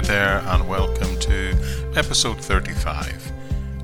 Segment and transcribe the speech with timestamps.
[0.00, 1.50] there, and welcome to
[1.94, 3.30] episode 35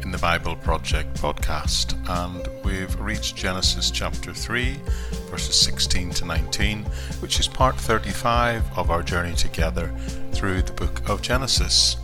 [0.03, 1.95] in the Bible Project podcast.
[2.09, 4.81] And we've reached Genesis chapter 3,
[5.31, 6.85] verses 16 to 19,
[7.21, 9.95] which is part 35 of our journey together
[10.33, 11.97] through the book of Genesis.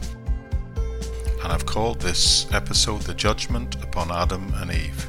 [1.43, 5.09] And I've called this episode The Judgment upon Adam and Eve.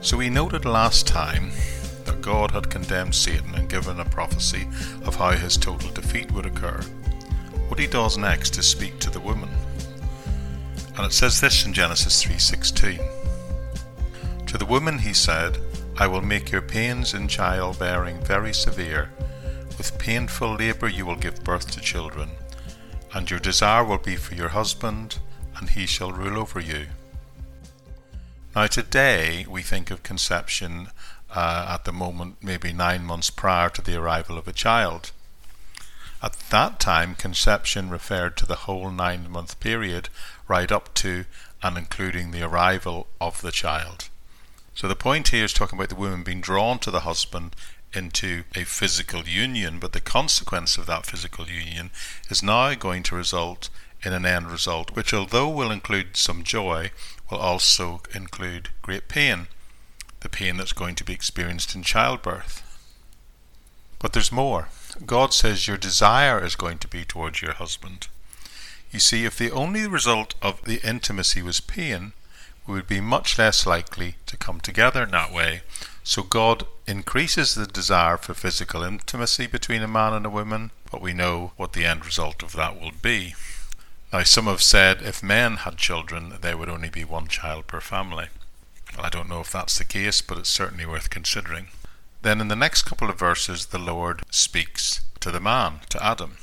[0.00, 1.50] So we noted last time
[2.24, 4.66] God had condemned Satan and given a prophecy
[5.04, 6.80] of how his total defeat would occur.
[7.68, 9.50] What he does next is speak to the woman.
[10.96, 12.98] And it says this in Genesis 3:16.
[14.46, 15.58] To the woman he said,
[15.98, 19.10] I will make your pains in childbearing very severe.
[19.76, 22.30] With painful labour you will give birth to children,
[23.12, 25.18] and your desire will be for your husband,
[25.56, 26.86] and he shall rule over you.
[28.56, 30.88] Now, today we think of conception
[31.34, 35.10] uh, at the moment, maybe nine months prior to the arrival of a child.
[36.22, 40.08] At that time, conception referred to the whole nine month period,
[40.48, 41.24] right up to
[41.62, 44.08] and including the arrival of the child.
[44.74, 47.54] So the point here is talking about the woman being drawn to the husband
[47.92, 51.90] into a physical union, but the consequence of that physical union
[52.28, 53.68] is now going to result
[54.02, 56.90] in an end result, which, although will include some joy,
[57.30, 59.46] will also include great pain
[60.24, 62.62] the pain that's going to be experienced in childbirth.
[64.00, 64.70] But there's more.
[65.06, 68.08] God says your desire is going to be towards your husband.
[68.90, 72.12] You see, if the only result of the intimacy was pain,
[72.66, 75.60] we would be much less likely to come together in that way.
[76.02, 81.02] So God increases the desire for physical intimacy between a man and a woman, but
[81.02, 83.34] we know what the end result of that will be.
[84.10, 87.80] Now, some have said if men had children, there would only be one child per
[87.80, 88.28] family.
[88.98, 91.68] I don't know if that's the case, but it's certainly worth considering.
[92.22, 96.38] Then in the next couple of verses, the Lord speaks to the man, to Adam,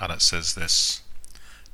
[0.00, 1.02] and it says this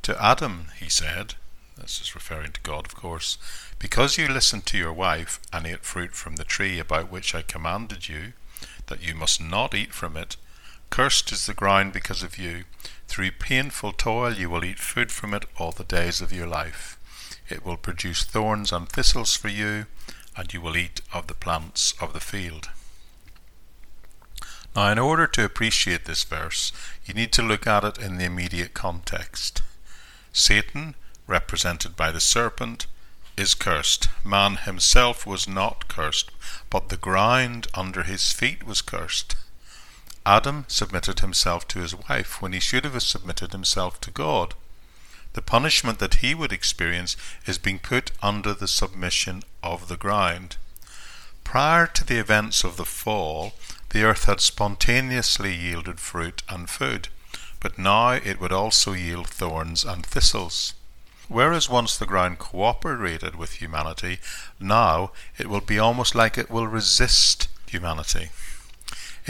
[0.03, 1.35] To Adam, he said,
[1.81, 3.39] this is referring to God, of course,
[3.79, 7.43] because you listened to your wife and ate fruit from the tree about which I
[7.43, 8.35] commanded you,
[8.87, 10.37] that you must not eat from it,
[10.91, 12.65] cursed is the ground because of you.
[13.09, 16.99] Through painful toil you will eat food from it all the days of your life.
[17.51, 19.87] It will produce thorns and thistles for you,
[20.37, 22.71] and you will eat of the plants of the field.
[24.77, 26.73] Now, in order to appreciate this verse,
[27.05, 29.63] you need to look at it in the immediate context.
[30.33, 30.95] Satan,
[31.27, 32.87] represented by the serpent,
[33.37, 34.09] is cursed.
[34.25, 36.31] Man himself was not cursed,
[36.69, 39.35] but the ground under his feet was cursed.
[40.25, 44.55] Adam submitted himself to his wife when he should have submitted himself to God.
[45.33, 50.57] The punishment that he would experience is being put under the submission of the ground.
[51.45, 53.55] Prior to the events of the fall,
[53.91, 57.09] the earth had spontaneously yielded fruit and food,
[57.61, 60.75] but now it would also yield thorns and thistles.
[61.29, 64.19] Whereas once the ground cooperated with humanity,
[64.59, 68.31] now it will be almost like it will resist humanity.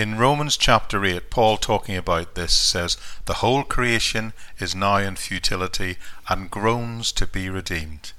[0.00, 2.96] In Romans chapter 8, Paul talking about this says,
[3.26, 8.12] The whole creation is now in futility and groans to be redeemed.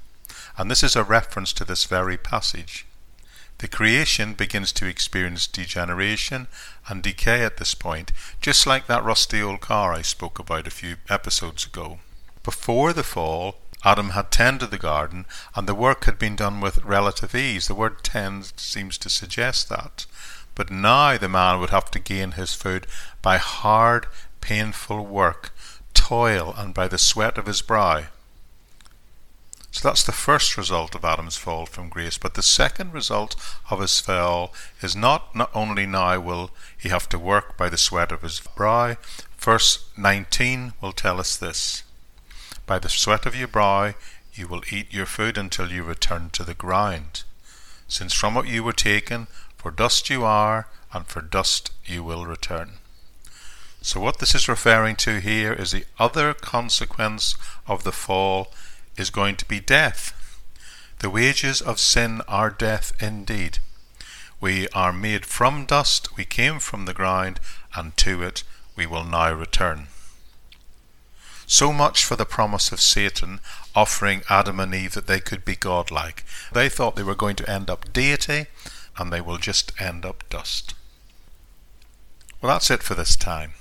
[0.56, 2.86] And this is a reference to this very passage.
[3.58, 6.46] The creation begins to experience degeneration
[6.86, 10.70] and decay at this point, just like that rusty old car I spoke about a
[10.70, 11.98] few episodes ago.
[12.44, 15.26] Before the fall, Adam had tended the garden,
[15.56, 17.66] and the work had been done with relative ease.
[17.66, 20.06] The word tend seems to suggest that.
[20.54, 22.86] But now the man would have to gain his food
[23.22, 24.06] by hard,
[24.40, 25.52] painful work,
[25.94, 28.04] toil, and by the sweat of his brow.
[29.72, 32.18] So that's the first result of Adam's fall from grace.
[32.18, 33.34] But the second result
[33.70, 34.52] of his fall
[34.82, 38.40] is not, not only now will he have to work by the sweat of his
[38.40, 38.96] brow.
[39.38, 41.84] Verse 19 will tell us this
[42.66, 43.94] By the sweat of your brow
[44.34, 47.22] you will eat your food until you return to the ground.
[47.88, 49.26] Since from it you were taken,
[49.62, 52.72] for dust you are, and for dust you will return.
[53.80, 57.36] So, what this is referring to here is the other consequence
[57.68, 58.52] of the fall
[58.96, 60.12] is going to be death.
[60.98, 63.58] The wages of sin are death indeed.
[64.40, 67.38] We are made from dust, we came from the ground,
[67.76, 68.42] and to it
[68.74, 69.86] we will now return.
[71.46, 73.38] So much for the promise of Satan
[73.76, 76.24] offering Adam and Eve that they could be godlike.
[76.52, 78.46] They thought they were going to end up deity,
[78.98, 80.74] and they will just end up dust.
[82.40, 83.52] Well, that's it for this time.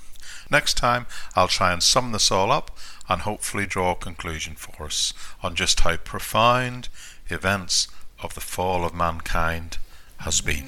[0.50, 1.06] Next time,
[1.36, 5.56] I'll try and sum this all up and hopefully draw a conclusion for us on
[5.56, 6.90] just how profound
[7.28, 7.88] the events
[8.22, 9.78] of the fall of mankind
[10.18, 10.68] has been.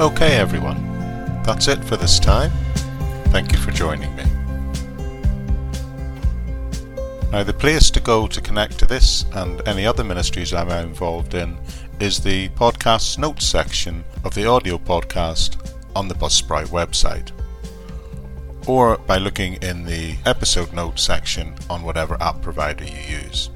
[0.00, 0.82] Okay, everyone,
[1.44, 2.50] that's it for this time.
[3.28, 4.24] Thank you for joining me.
[7.34, 11.34] Now, the place to go to connect to this and any other ministries I'm involved
[11.34, 11.58] in
[11.98, 15.56] is the podcast notes section of the audio podcast
[15.96, 17.32] on the Buzzsprout website,
[18.68, 23.50] or by looking in the episode notes section on whatever app provider you use.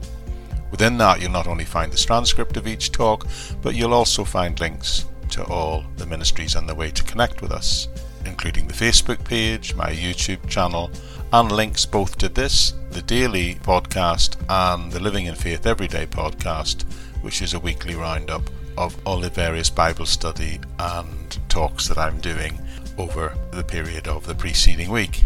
[0.72, 3.28] Within that, you'll not only find the transcript of each talk,
[3.62, 7.52] but you'll also find links to all the ministries and the way to connect with
[7.52, 7.86] us,
[8.26, 10.90] including the Facebook page, my YouTube channel,
[11.32, 16.84] and links both to this, the daily podcast, and the Living in Faith Everyday podcast,
[17.22, 18.42] which is a weekly roundup
[18.78, 22.58] of all the various Bible study and talks that I'm doing
[22.96, 25.25] over the period of the preceding week.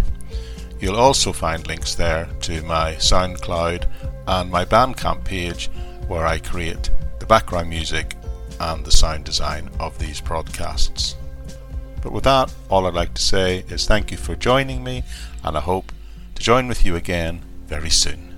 [0.81, 3.87] You'll also find links there to my SoundCloud
[4.27, 5.71] and my Bandcamp page
[6.09, 6.91] where I create
[7.21, 8.17] the background music
[8.59, 11.15] and the sound design of these podcasts.
[12.03, 15.05] But with that, all I'd like to say is thank you for joining me,
[15.45, 15.93] and I hope
[16.35, 18.32] to join with you again very soon.